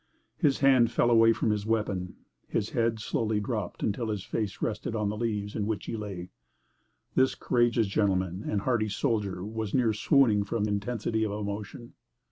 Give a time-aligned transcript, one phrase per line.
[0.39, 2.15] His hand fell away from his weapon,
[2.47, 6.29] his head slowly dropped until his face rested on the leaves in which he lay.
[7.13, 11.93] This courageous gentleman and hardy soldier was near swooning from intensity of emotion.